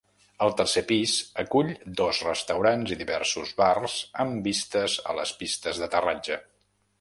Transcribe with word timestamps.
El 0.43 0.53
tercer 0.59 0.81
pis 0.91 1.11
acull 1.43 1.69
dos 2.01 2.21
restaurants 2.27 2.95
i 2.95 2.97
diversos 3.03 3.53
bars 3.61 3.99
amb 4.25 4.49
vistes 4.49 4.97
a 5.13 5.17
les 5.21 5.35
pistes 5.43 5.83
d'aterratge. 5.85 6.41